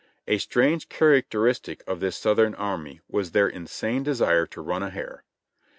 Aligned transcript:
A 0.27 0.39
strange 0.39 0.89
characteristic 0.89 1.83
of 1.85 1.99
this 1.99 2.17
Southern 2.17 2.55
army 2.55 3.01
was 3.07 3.33
their 3.33 3.47
insane 3.47 4.01
desire 4.01 4.47
to 4.47 4.59
run 4.59 4.81
a 4.81 4.89
hare. 4.89 5.23